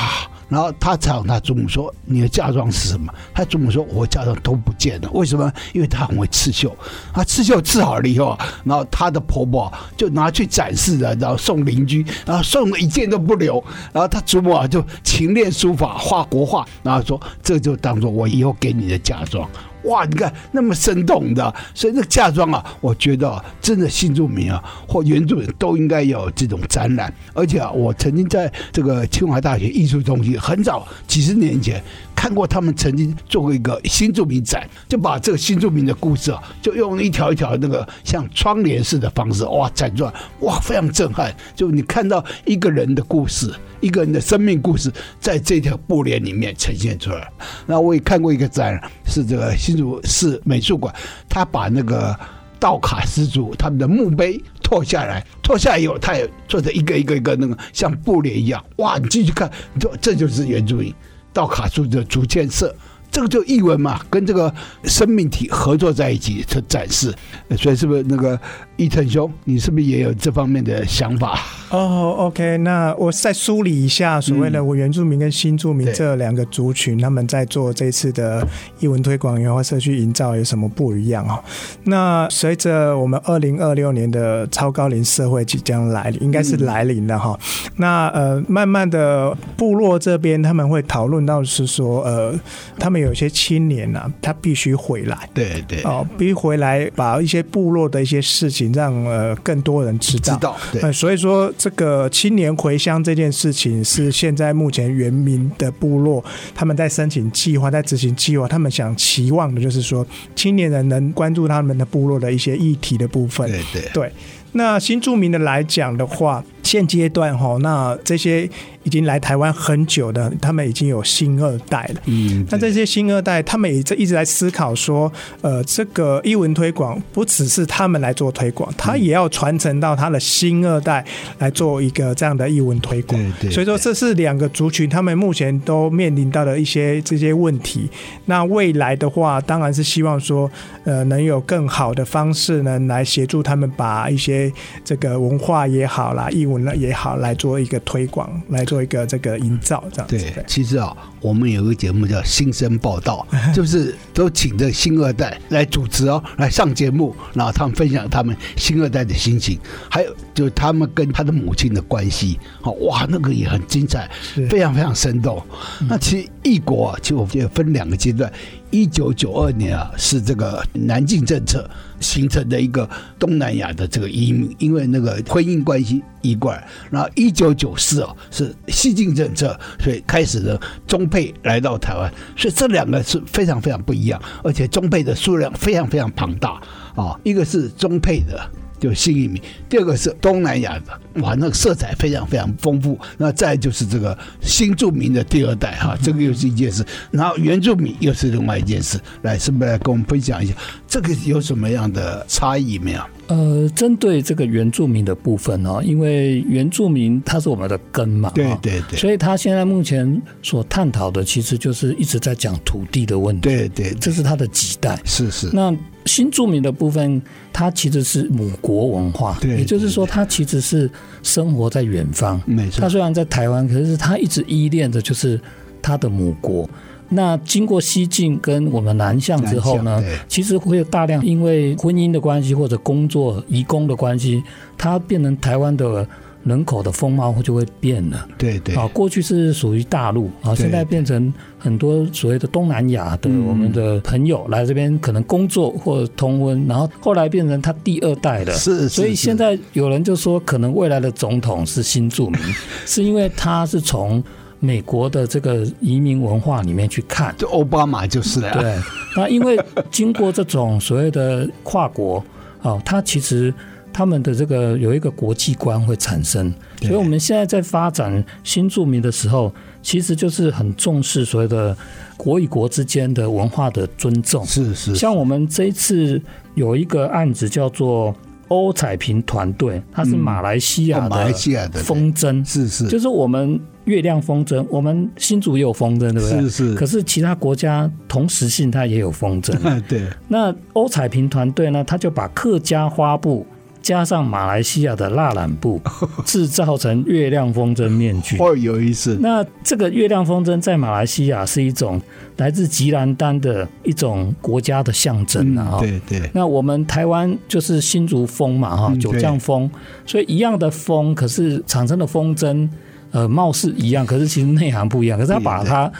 [0.50, 5.10] 然后他采访他祖母说：“你的嫁妆是什么？”他祖母说：“我嫁妆都不见了。
[5.10, 5.52] 为什么？
[5.74, 6.74] 因为他很会刺绣。
[7.12, 13.62] 他刺绣刺好了以后，然后他的婆婆就拿去展示了，然后送邻居，然后送了一件都不留。
[13.92, 19.46] 然后他祖母啊就勤练书法，画国画，然后说这就当做我以后给你的嫁妆。”
[19.84, 27.12] 哇，你看那么生动的，所以这个嫁妆啊，我觉得，真的新住民啊或原住民都应该有这种展览。
[27.32, 31.82] 而且啊，我曾经在这个清华大学艺术中心很早几十年前
[32.14, 41.34] 看过他们曾经做过一个新住民展，就把这个新住民的故事啊，就用一条一条那个像窗帘式的方式哇展出来，哇非常震撼。
[41.54, 43.54] 就你看到一个人的故事。
[43.80, 47.30] 一个人的生命故事在这条布帘里面呈现出来。
[47.64, 50.94] 那我也看过一个展，是这个新是美术馆，
[51.28, 52.18] 他把那个
[52.60, 58.64] 道卡斯族他们的墓碑拓下来，拓下来以后，他也做成一个一个一个那个像布帘一样。
[58.76, 60.94] 哇，你进去看，这这就是原住民
[61.32, 62.74] 道卡族的竹签社。
[63.10, 64.52] 这个就译文嘛，跟这个
[64.84, 67.14] 生命体合作在一起的展示，
[67.56, 68.38] 所以是不是那个
[68.76, 71.40] 一腾兄，你是不是也有这方面的想法？
[71.70, 78.46] 哦、，OK，那我再梳理一下所谓的我原住民跟新住民这两个族群，他们在做这次的
[78.78, 81.38] 译文推广、文化社区营造有什么不一样啊？
[81.84, 87.38] 那随着我们二零二六年的超高龄社会即将来临，应该是来临了哈。
[87.76, 92.34] 那呃，慢慢的部落这边他们会讨论到是说，呃，
[92.78, 93.08] 他们有。
[93.08, 100.34] 有些青年啊，他必须回来，对对，哦，必须回来，把一些部落的一些事情让呃更多人知道。
[100.34, 100.82] 知道，对。
[100.82, 106.22] 呃，所以说这个青年回乡这件事情，是现在目前原民的部落
[106.54, 110.06] 他们在申请计划，在执行计划，他们想期望的就是说，
[110.36, 113.50] 青年人能关注他们的部落的一些议题的部分。
[113.50, 114.12] 对对对。
[114.52, 118.48] 那新住民的来讲的话，现阶段哈，那这些。
[118.84, 122.00] 已经来台湾很久的，他们已经有新二代了。
[122.06, 131.04] 嗯，那这些新二代，他们也在一直在思考说，呃，这个译文推广不只是他们来做推广，他也要传承到他的新二代
[131.38, 133.20] 来做一个这样的译文推广。
[133.40, 133.50] 对对。
[133.50, 137.90] 所以说，这是两个族群他们目前都面临到的一些这些问题。
[138.24, 140.50] 那未来的话，当然是希望说，
[140.84, 144.50] 呃，能有更好的方式呢，来协助他们把一些
[144.82, 148.78] 这个文化也好啦，译文也好，来做一个推广，来做。
[148.78, 150.16] 一个这个营造这样子。
[150.16, 159.58] 对，其实啊，我们有个节目叫《新生报道》， 就是都请着新二代来主持哦，来上节目，然后他们分享他们新二代的心情，
[159.90, 162.38] 还有就是他们跟他的母亲的关系。
[162.60, 164.10] 好哇，那个也很精彩，
[164.48, 165.42] 非常非常生动。
[165.88, 168.32] 那其实异国啊，其实我觉得分两个阶段。
[168.70, 171.66] 一九九二年啊，是这个南进政策
[172.00, 172.86] 形成的一个
[173.18, 176.68] 东南亚的这个移民，因为那个婚姻关系移过来。
[176.90, 182.12] 然后一九九四啊，是西进政策，所以开始了中配来到台湾。
[182.36, 186.60] 所以这两个是非常非常不一样，而且中配的数量非常非常庞大
[186.94, 187.18] 啊。
[187.24, 188.38] 一个是中配的。
[188.80, 192.96] 就新移民，第二个是东南亚的，哇，那个色彩非常非常丰富。
[193.16, 196.86] 那再就是这个新住民的第二代哈，这个又是一件事。
[197.10, 198.96] 然后原住民又是另外一件事。
[199.22, 200.54] 来，是不是来跟我们分享一下
[200.86, 203.00] 这个有什么样的差异没有？
[203.28, 214.98] 呃，针对这个原住民的部分哦，因为原住民他是我们的根嘛，对对对，所以他现在目前所探讨的其实就是一直在讲土地的问题，对对，这是他的几代。
[215.04, 215.50] 是是。
[215.52, 215.74] 那
[216.06, 217.20] 新住民的部分，
[217.52, 220.90] 它其实是母国文化，对，也就是说，他其实是
[221.22, 222.80] 生活在远方，没错。
[222.80, 225.38] 他虽然在台湾，可是他一直依恋的就是
[225.82, 226.68] 他的母国。
[227.10, 234.42] 那经过西进跟我们南向之后呢，其实会有大量因为婚姻的关系或者工作移工的关系，
[234.76, 236.06] 它变成台湾的
[236.44, 238.26] 人口的风貌就会变了。
[238.36, 238.74] 对对。
[238.74, 248.52] 啊，过去是属于大陆啊，现在变成很多所谓的东南亚的我们的朋友来这边可能工作或者通婚，然后后来变成他第二代了。
[248.52, 248.88] 是。
[248.88, 252.40] 所以现在有人就说，可能未来的总统是新住民，
[252.84, 254.22] 是因为他是从。
[254.60, 258.52] 美国的这个移民文化里面去看，就奥巴马就是了。
[258.52, 258.76] 对，
[259.16, 259.58] 那因为
[259.90, 262.24] 经过这种所谓的跨国，
[262.62, 263.54] 哦，它其实
[263.92, 266.52] 他们的这个有一个国际观会产生。
[266.80, 271.76] 所以我们现在在发展新住民的时候，其实就是很重视所谓的
[272.16, 274.44] 国与国之间的文化的尊重。
[274.44, 276.20] 是是，像我们这一次
[276.54, 278.14] 有一个案子叫做。
[278.48, 286.40] 欧彩萍团队，他是马来西亚的，马来西亚的风筝，是是，就是我们月亮风筝，我们新竹也有风筝，对不对？
[286.42, 286.74] 是是。
[286.74, 289.52] 可是其他国家同时性，它也有风筝。
[289.88, 290.02] 对。
[290.28, 291.84] 那欧彩萍团队呢？
[291.84, 293.46] 他就把客家花布。
[293.80, 295.80] 加上马来西亚的蜡染布，
[296.26, 298.36] 制造成月亮风筝面具。
[298.38, 299.16] 哦，有意思。
[299.20, 302.00] 那这个月亮风筝在马来西亚是一种
[302.36, 305.78] 来自吉兰丹的一种国家的象征啊。
[305.80, 306.28] 对对。
[306.34, 309.70] 那我们台湾就是新竹风嘛，哈，九降风，
[310.04, 312.68] 所以一样的风，可是产生的风筝，
[313.12, 315.18] 呃，貌似一样，可是其实内涵不一样。
[315.18, 315.90] 可是他把它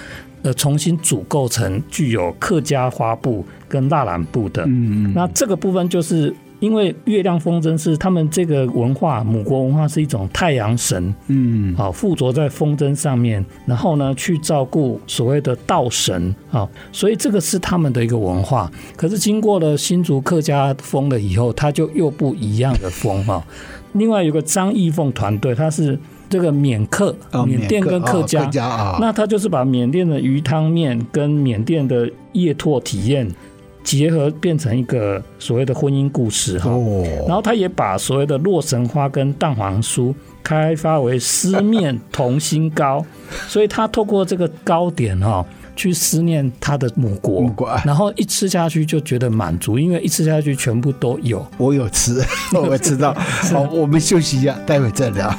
[0.42, 4.64] 呃重新组构成具有客家花布跟蜡染布的。
[4.66, 5.12] 嗯嗯。
[5.14, 6.34] 那这个部分就是。
[6.60, 18.70] 因为月亮风筝是他们这个文化，母国文化是一种太阳神，嗯，好附着在风筝上面，然后呢去照顾所谓的道神，啊，所以这个是他们的一个文化。
[18.96, 23.44] 可是经过了新竹客家风了以后，它就又不一样的风哈。
[23.92, 27.16] 另外有个张义凤团队，他是这个缅客，
[27.46, 33.26] 缅甸跟客家，客家啊，那他就是把缅甸的鱼汤面跟缅甸的叶拓体验。
[33.88, 36.70] 结合变成一个所谓的婚姻故事哈，
[37.26, 43.02] 然后他也把所谓的洛神花跟蛋黄酥开发为思念同心糕，
[43.48, 45.42] 所以他透过这个糕点哈，
[45.74, 47.50] 去思念他的母国，
[47.82, 51.42] 然后一吃下去就觉得满足，因为一吃下去全部都有。
[51.56, 52.22] 我有吃，
[52.52, 53.14] 我知道。
[53.50, 55.34] 好，我们休息一下，待会再聊。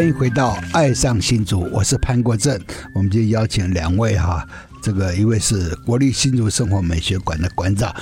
[0.00, 2.58] 欢迎回到《爱上新竹》，我是潘国正。
[2.94, 4.48] 我们今天邀请两位哈，
[4.82, 7.94] 这个一位是国立新竹生活美学馆的馆长。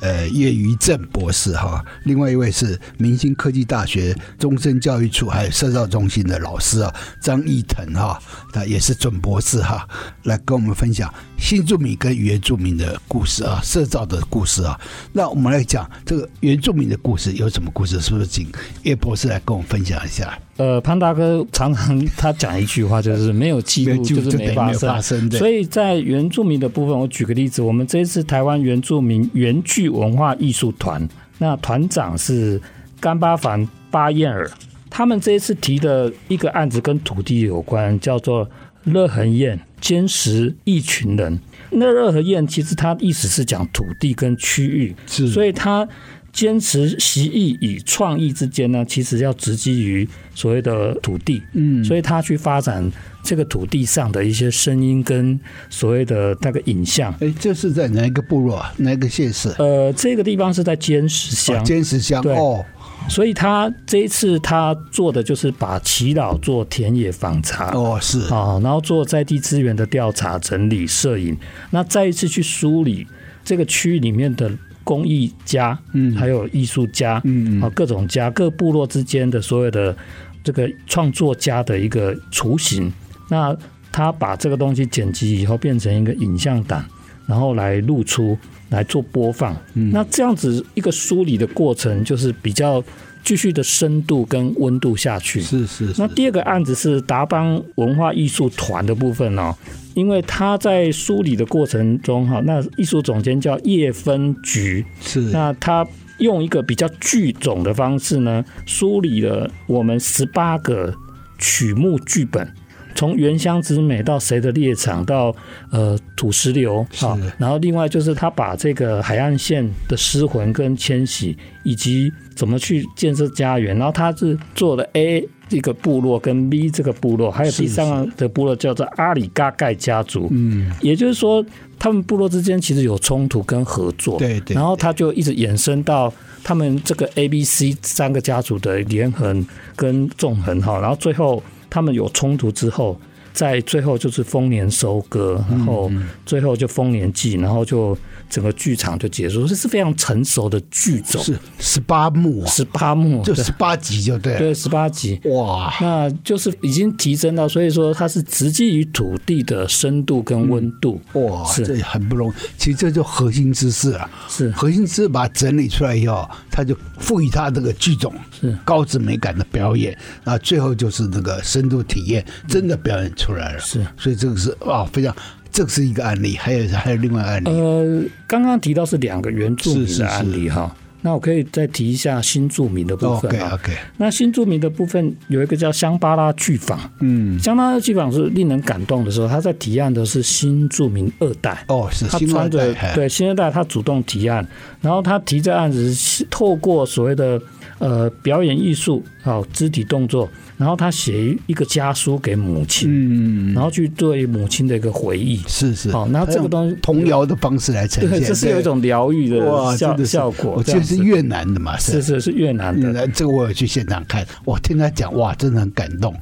[0.00, 8.20] 呃，叶余正博士哈，另外一位是明星科技大学终身教育处还有社造中心的老师啊，张义腾哈，
[8.52, 9.88] 他也是准博士哈，
[10.24, 14.78] 来跟我们分享新住民跟原住民的故事啊，社造的故事啊。
[15.14, 17.98] 那我们来讲这个原住民的故事有什么故事？
[18.02, 20.38] 是不是请叶博士来跟我们分享一下？
[20.58, 24.88] 呃，潘大哥常常他讲一句话，就是没有记录就是没发生。
[24.90, 32.60] 发生所以在原住民的部分，我举个例子，我们这一次台湾原住民原剧文化艺术团，那团长是
[32.98, 34.50] 甘巴凡巴燕尔，
[34.90, 38.50] 他们这一次提的一个案子跟土地有关，叫做
[38.82, 41.38] 热恒宴坚实一群人。
[41.70, 45.88] 那热恒宴其实它意思是讲土地跟区域，所以它。
[46.32, 52.88] 坚持习艺与创意之间呢，其实要直基于所谓的土地，嗯，所以他去发展
[53.24, 55.38] 这个土地上的一些声音跟
[55.68, 57.12] 所谓的那个影像。
[57.20, 58.72] 哎，这是在哪一个部落啊？
[58.76, 59.52] 哪一个县市？
[59.58, 61.64] 呃，这个地方是在坚石乡。
[61.64, 62.64] 尖石乡对哦，
[63.08, 71.36] 所以他这一次他做的就是把祈祷做田野访查哦，是啊，然后做在地资源的调查、整理、摄影，
[71.70, 73.06] 那再一次去梳理
[73.44, 74.52] 这个区域里面的。
[74.88, 79.94] 工艺家，嗯，还有艺术家，嗯，啊，各种家，各部落之间的所有的
[80.42, 82.90] 这个创作家的一个雏形，
[83.28, 83.54] 那
[83.92, 86.82] 他把这个东西剪辑以后变成一个影像档，
[87.26, 88.38] 然后来露出
[88.70, 92.82] 来做播放，嗯，那这样子一个梳理的过程就是比较。
[93.28, 96.00] 继续的深度跟温度下去，是是，是。
[96.00, 99.54] 那第二个案子是达邦文化艺术团的部分哦，
[99.92, 105.20] 因为他在梳理的过程中哈，那艺术总监叫叶分菊，是。
[105.20, 105.86] 那他
[106.20, 110.94] 用一个比较剧种的方式呢，梳理了我们十八个
[111.38, 112.50] 曲目剧本。
[112.94, 115.32] 从原乡之美到谁的猎场到
[115.70, 131.44] 呃土石流啊，然后另外就是他把这个海岸线的失魂跟迁徙，以及怎么去建设家园，然后他是做了 A 这个部落跟 B 这个部落，还有第三个的部落叫做阿里嘎盖家族，嗯，也就是说
[131.78, 136.12] 他们部落之间其实有冲突跟合作，对对，然后他就一直延伸到
[136.44, 141.42] 他们这个 A、B、C 三个家族的连横跟纵横哈，然后最后。
[141.70, 142.98] 他们有冲突之后，
[143.34, 145.92] 在最后就是丰年收割，然后
[146.24, 147.94] 最后就丰年祭，然后就
[148.28, 153.22] 整个剧场就结束，这是非常成熟的剧种，是十八幕，十八幕。
[153.22, 161.66] 就十八集就对，对，十八集，哇，那就是已经提升到，所以说它是直击于土地的深度跟温度，哇，是。
[161.66, 164.50] 这很不容易，其实这就核心知识啊，是。
[164.52, 168.56] 核心知识把它整理出来以后，它就赋予它这个剧种是。
[168.64, 175.14] 高质美感的表演，那最后就是那个深度体验，真的表演出来了，是，所以这个是啊非常。
[175.58, 177.50] 这是一个案例，还有还有另外案例。
[177.50, 183.28] 呃，刚刚提到是两个原住民的案例哈，那我可以再提一下新住民的部分。
[183.28, 183.72] OK OK。
[183.96, 191.64] 那新住民的部分有一个叫香巴拉剧坊，嗯，香巴拉剧坊是令人感动的时候，他在提案的是新住民二代。
[191.66, 194.46] 哦，是他穿着对新二代，他主动提案，
[194.80, 197.42] 然后他提这案子是透过所谓的
[197.78, 200.28] 呃表演艺术，好肢体动作。
[200.56, 209.38] 然后他写一个家书给母亲，嗯，然后去对母亲的一个回忆，是是，好，然后这个东西童谣的方式来呈现，这是有一种疗愈的
[209.76, 210.54] 效效果。
[210.56, 216.12] 我记得是越南的嘛，是是是越南的，这个我有去现场看，我，听他讲，哇，真的很感动。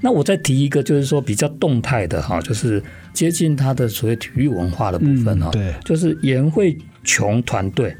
[0.00, 2.80] 那我再提一个，就是说比较动态的哈，就是
[3.12, 7.96] 接近他的所谓体育文化的部分哈，对，就是颜慧琼团队，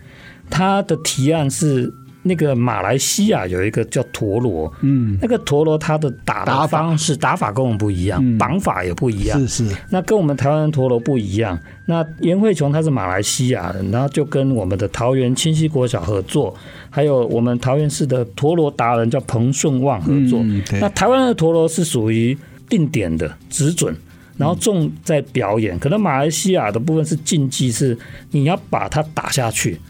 [0.48, 1.92] 他的提案是。
[2.22, 9.76] 那个马来西亚有一个叫陀螺，嗯，那个陀螺它的打的方式打法跟我们不一样，绑法也不一样，是是。
[9.90, 11.58] 那跟我们台湾的陀螺不一样。
[11.86, 16.54] 那颜慧琼她是马来西亚人，然后就跟我们的桃园清溪国小合作，
[16.88, 20.44] 还有我们桃园市的陀螺达人叫彭顺旺合作。
[20.80, 23.92] 那台湾的陀螺是属于定点的指准，
[24.36, 25.76] 然后重在表演。
[25.78, 27.98] 可能马来西亚的部分是竞技，是
[28.30, 29.80] 你要把它打下去。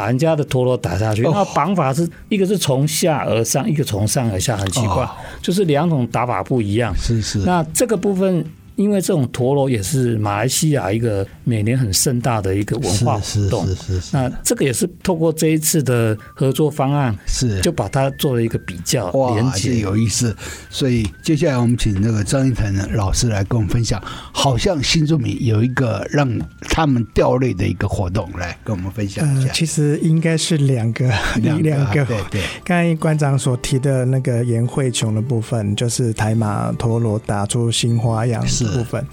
[0.00, 5.06] 把人家的陀螺打下去，那绑法是一个是从下而上，一个从上而下，很奇怪，
[5.42, 6.90] 就是两种打法不一样。
[6.96, 8.42] 是是，那这个部分。
[8.76, 14.16] 因为这种陀螺也是马来西亚一个每年很盛大的一个文化活动，是是是，是。
[14.16, 20.34] 那这个也是透过这一次的合作方案，是就把它做了一个比较连接，有意思。
[20.70, 24.02] 所以接下来我们请那个张一腾老师来跟我们分享，
[24.32, 26.26] 好像新住民有一个让
[26.62, 29.48] 他们掉泪的一个活动，来跟我们分享一下。
[29.48, 31.10] 呃、其实应该是两个，
[31.42, 32.42] 两个，个对对。
[32.64, 38.46] 刚才馆长所提的那个颜慧琼的部分，就是台马陀螺打出新花样。
[38.46, 38.69] 是。
[38.70, 39.06] 部分，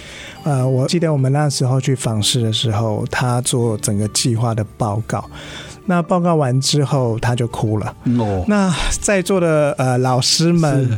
[0.43, 5.23] 呃，我记得我们那时候去访视的时候，他做整个计划的报告，
[5.85, 7.93] 那报告完之后他就哭了。
[8.17, 10.97] 哦，那在座的呃老师们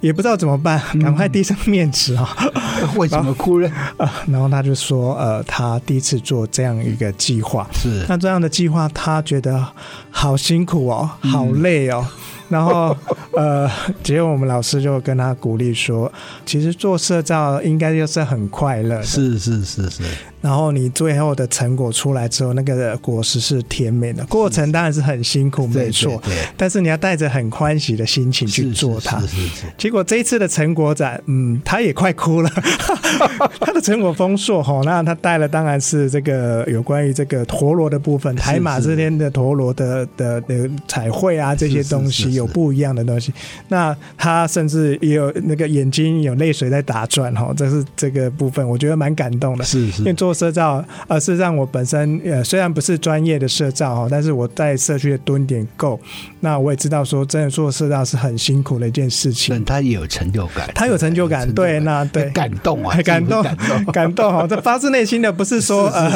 [0.00, 2.36] 也不知道怎么办，赶快递上面纸啊！
[2.96, 3.70] 为什么哭呢？
[3.96, 9.64] 啊， 然后他就说，呃，他第一次做这样一个计划，是那这样的计划，他觉得
[10.10, 12.04] 好辛苦哦，好累哦。
[12.04, 12.18] 嗯
[12.48, 12.96] 然后，
[13.32, 13.70] 呃，
[14.02, 16.12] 结果我们老师就跟他鼓励说，
[16.44, 19.02] 其实做社造应该就是很快乐。
[19.02, 20.02] 是是是是。
[20.42, 24.22] 然后你最后的成果出来之后，那个果实是甜美的。
[24.26, 26.20] 过程当然是很辛苦，没错。
[26.56, 29.20] 但是你要带着很欢喜的心情去做它。
[29.20, 29.62] 是是是。
[29.78, 32.50] 结果这一次的成果展，嗯，他也快哭了。
[33.60, 43.32] 他的成果丰硕哈，那他带了当然是这个有关于这个陀螺的部分，台马这边的陀螺的的的彩绘啊这些东西有不一样的东西。
[43.68, 49.64] 那他甚至也有那个眼睛有泪水在打转哈，这是这个部分，我觉得蛮感动的。
[49.64, 50.02] 是是。
[50.02, 55.98] 因为做社造，而是让我本身呃虽然不是专业的社造哈，但是我在社区的蹲点够，
[56.40, 59.64] 那我也知道说真的做社造是很辛苦的一件事情。
[59.64, 63.42] 他也有成就感，他有成就感，对，那对感动啊， 感动
[63.92, 66.10] 感动哈，这发自内心的，不是说 呃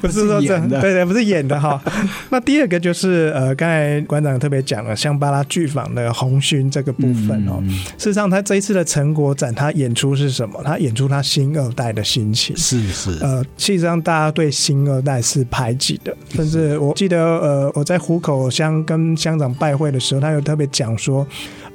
[0.00, 1.82] 不是说这对对，不是演的哈。
[2.30, 7.62] 那第二个就是呃刚才馆长特别讲了香巴拉剧坊的红勋这个部分哦，
[7.96, 10.60] 事实上他这一次的成果展，他演出是什么？
[10.64, 13.33] 他演出他新二代的心情，是是呃。
[13.34, 21.26] 呃，实际上大家对新二代是排挤的，甚至我记得，呃，我在虎口乡跟乡长拜会的时候，他有特别讲说。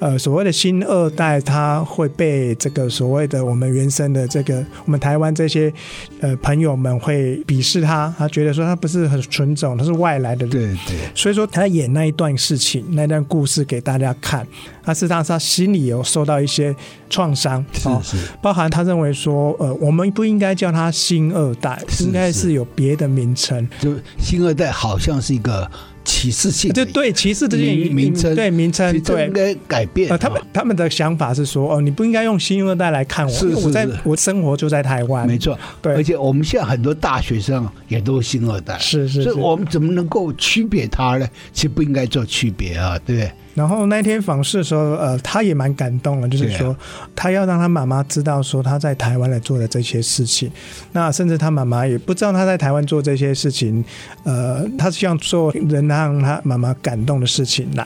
[0.02, 5.70] 呃，所谓的新二代，他会被这个所谓的我们原生的这个我们台湾这些
[6.22, 10.52] 呃朋友们会鄙视他，他觉得说他不是很纯种，他是外来的人。
[10.52, 10.98] 对对。
[11.14, 14.48] 所以说他演那一段事情，那段故事给大家看，
[14.82, 16.74] 他事实上他心里有受到一些
[17.10, 23.68] 创伤，是是，包含他认为说，呃，我们不应该叫他新二代，应该是有别的名称。
[23.80, 25.70] 就新二代好像是一个。
[26.06, 30.10] 歧视性，就对歧视这些名称，对名称，对应该改变。
[30.10, 35.94] 呃，他们他们的想法是说，哦，你不应该用新二代来看我，是是是，因为我在我生活就在台湾，没错，对。
[35.94, 41.30] 而且我们现在很多大学生也都是新二代，是是，是，所以我们怎么能够区别他呢？
[41.54, 43.32] 其实不应该做区别啊，对不对？
[43.60, 46.74] 然后那天访视的时候，呃，他也蛮感动的，就是说
[47.14, 50.50] 他要让他妈妈知道说他在台湾来做的这些事情。
[50.94, 53.84] 那甚至他妈妈也不知道他在台湾做这些事情，
[54.24, 57.86] 呃，他是希望做能让他妈妈感动的事情来，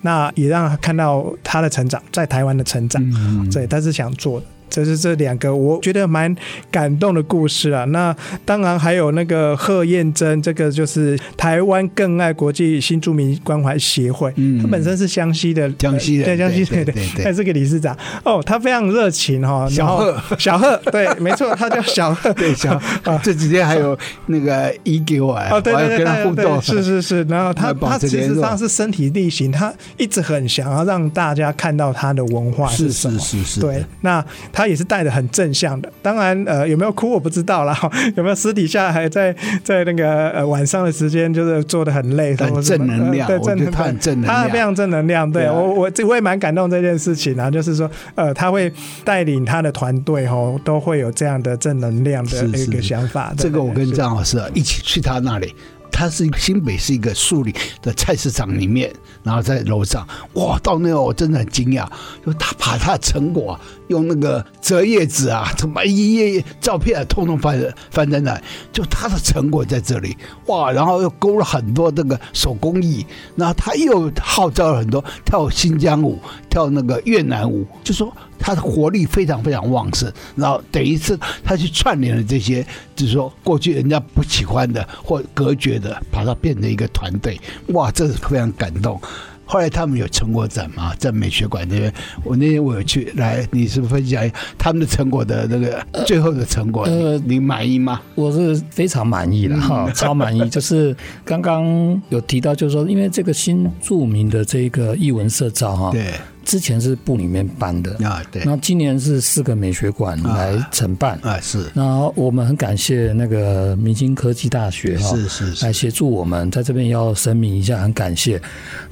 [0.00, 4.46] 那也让他看到他的成长，在台湾的成长，嗯、对，他是想做的。
[4.72, 6.34] 这是这两个我觉得蛮
[6.70, 7.84] 感动的故事啊。
[7.84, 8.14] 那
[8.44, 17.94] 当然还有那个贺燕珍，这个就是台湾更爱国际新住民关怀协会，嗯，他本身是湘西的，江西的，对江西对对对，他是个理事长
[18.24, 19.68] 哦，他非常热情哈。
[19.68, 23.18] 小贺，小贺，对，没错，他叫小贺， 对小贺。
[23.22, 23.96] 这几天还有
[24.26, 27.22] 那个一给我，哦，对对对对，是是是。
[27.24, 33.60] 然后他他其实上是身体力行，他一直很想要让大家看到他的文化是什么，是是是。
[33.60, 34.61] 对，那他。
[34.62, 37.76] 他也是带的很正向的，当然，呃，有没有哭我不知道啦，
[38.14, 39.34] 有没有私底下还在
[39.64, 45.28] 在那个呃晚上的时间就是做的很累，很正能量，呃、对，正他很正能量，他非常正能量。
[45.28, 48.72] 对，我我我也蛮感动这件事情啊，就是说，呃，他会
[49.04, 53.30] 带领他的团队哦，都会有这样的正能量的一个想法。
[53.30, 55.52] 是是这个我跟张老师啊一起去他那里。
[55.92, 61.86] 他是新北是一个树林的菜市场里面，然后在楼上，哇，到那我真的很惊讶，
[62.24, 68.40] 就他把他的成果用那个折页纸啊，什么一页页照片啊，通通翻翻在那，
[68.72, 70.16] 就他的成果在这里，
[70.46, 76.18] 哇，然后又勾了很多这个手工艺，然后他又号召了很多跳新疆舞、
[76.48, 78.12] 跳那个越南舞，就说。
[78.44, 82.66] 他的活力非常非常旺盛，然后等于是他去串联了这些，
[82.96, 87.38] 就是说过去人家不喜欢的或隔绝的，把它变成一个团队，
[87.74, 88.98] 哇，这是非常感动。
[89.44, 91.92] 后来他们有成果展嘛，在美学馆那边，
[92.24, 94.26] 我那天我有去，来，你是不是分享
[94.56, 96.84] 他们的成果的那个最后的成果？
[96.84, 98.00] 呃，你满意吗？
[98.14, 100.40] 我是非常满意的哈，超满意。
[100.48, 106.14] 就是刚刚有提到，就是说，因为这个新著名的这个艺文社造哈，对。
[106.44, 108.42] 之前是部里面办的啊，对。
[108.44, 111.70] 那今年是四个美学馆来承办啊，是。
[111.74, 118.40] 那我们很感谢那个明星科技大学哈，是是是，来协助我们，在这边要声明一下，很感谢。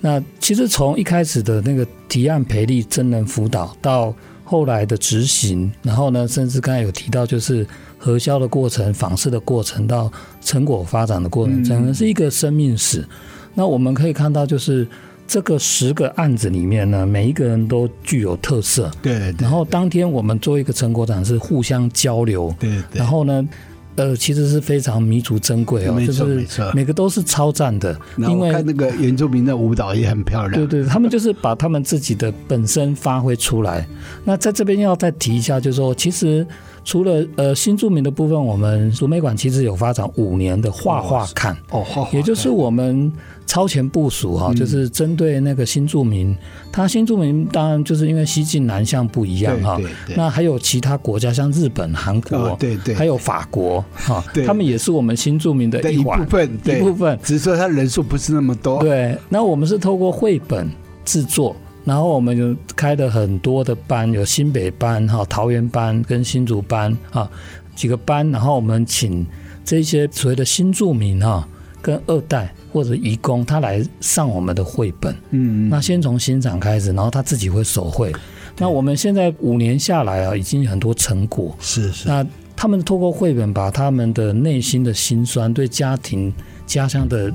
[0.00, 7.66] 那其实从一开始的那个提案培力真人辅导，到后来的执行，然后呢，甚至刚才有提到就是
[7.98, 13.04] 核销的过程、访视的过程，到成果发展的过程，整个是一个生命史。
[13.54, 14.86] 那我们可以看到就是。
[15.30, 18.90] 这个十个案子里面呢，每一个人都具有特色。
[19.00, 19.44] 对，对，对。
[19.44, 22.52] 然后当天我们做一个成果展，是互相交流。
[22.58, 22.98] 对，对。
[22.98, 23.48] 然后呢，
[23.94, 27.96] 呃，其实是非常弥足珍贵哦，就是每个都是超赞的。
[28.16, 30.66] 因为看那个原住民的舞蹈也很漂亮。
[30.66, 33.86] 对对， 他们就是把他们自己的本身发挥出来。
[34.24, 36.44] 那在这边要再提一下，就是说，其实。
[36.90, 41.56] 除了呃新著名的部分，我们竹美馆其实有发展五年的画画看。
[41.70, 43.12] 哦，画画，也就是我们
[43.46, 46.36] 超前部署哈，就是针对那个新著名，
[46.72, 49.80] 他新著名当然就是因为西进南向不一样哈，
[50.16, 58.80] 那还有其他国家像日本、韩国，对对，还有法国 哈，他们也是我们新著名的一部分，一部分，只是说他人数不是那么多。
[58.80, 60.68] 对，那我们是透过绘本
[61.04, 61.54] 制作。
[61.84, 67.30] 然后我们就开了很多的班，有新北班、哈桃园班跟新竹班啊
[67.74, 69.26] 几个班，然后我们请
[69.64, 71.48] 这些所谓的新住民哈
[71.80, 75.14] 跟二代或者移工，他来上我们的绘本。
[75.30, 78.12] 嗯，那先从欣赏开始，然后他自己会手绘。
[78.58, 81.56] 那我们现在五年下来啊，已经有很多成果。
[81.60, 82.06] 是是。
[82.06, 86.32] 那他们透过绘本，把他们的内心的辛酸，对家庭。
[86.70, 87.32] 家乡的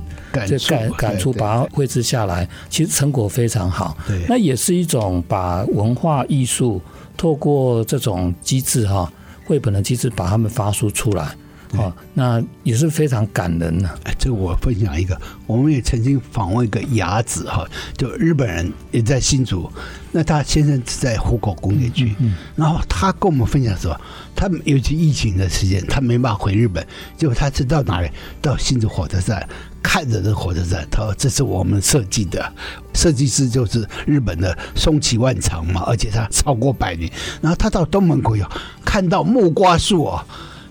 [0.47, 3.97] 这感感触，把它绘制下来，其实成果非常好。
[4.07, 6.81] 对，那也是一种把文化艺术
[7.17, 9.11] 透过这种机制哈，
[9.45, 11.35] 绘本的机制把它们发出出来。
[11.77, 13.89] 哦，那也是非常感人的。
[14.03, 17.67] 哎，这我分享一个，我们也曾经访问一个雅子哈，
[17.97, 19.71] 就日本人也在新竹，
[20.11, 23.99] 那他先生是在湖口工业区，嗯，嗯，然后他跟我们分享说，
[24.35, 26.85] 他尤其疫情的时间，他没办法回日本，
[27.17, 28.09] 结果他是到哪里？
[28.41, 29.47] 到新竹火车站，
[29.81, 32.53] 看着这火车站，他说这是我们设计的，
[32.93, 37.11] 设计师就是日本的松崎万长嘛，而且他超过百年，
[37.41, 38.45] 然后他到东门口有
[38.83, 40.25] 看到木瓜树啊。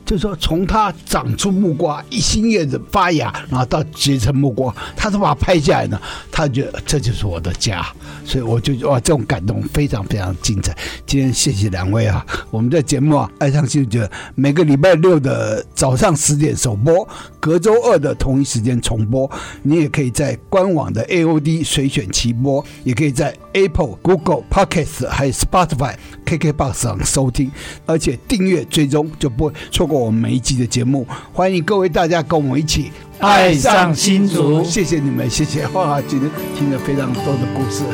[0.04, 6.00] 就是说，从它长出木瓜，一新叶子发芽，然后到结成木瓜，他都把它拍下来呢。
[6.30, 7.86] 他觉得这就是我的家，
[8.24, 10.76] 所以我就哇，这种感动非常非常精彩。
[11.06, 13.98] 今天谢谢两位啊，我们的节目啊，爱上新竹
[14.34, 17.08] 每个礼拜六的早上十点首播，
[17.40, 19.30] 隔周二的同一时间重播。
[19.62, 25.94] 你也可以在官网的 AOD 随选齐播，也可以在 Apple、Google Podcast 还有 Spotify、
[26.26, 27.50] KKBox 上收听，
[27.86, 30.04] 而且订阅追踪就不会错过过。
[30.04, 31.06] 我们每一集的节目。
[31.32, 32.90] 欢迎各位大家跟我们一起
[33.20, 35.66] 爱上新竹，谢谢你们，谢谢。
[35.68, 36.28] 哇，今天
[36.58, 37.84] 听了非常多的故事，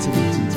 [0.00, 0.47] 这个。